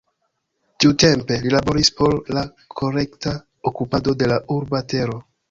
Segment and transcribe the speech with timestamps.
[0.85, 2.43] Tiutempe, li laboris por la
[2.81, 3.35] korekta
[3.73, 5.21] okupado de la urba tero.